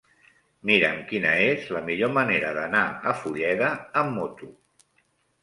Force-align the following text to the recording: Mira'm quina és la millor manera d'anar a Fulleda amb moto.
Mira'm 0.69 0.95
quina 1.11 1.33
és 1.49 1.67
la 1.75 1.81
millor 1.89 2.15
manera 2.15 2.55
d'anar 2.59 2.83
a 3.13 3.15
Fulleda 3.21 3.71
amb 4.03 4.19
moto. 4.19 4.53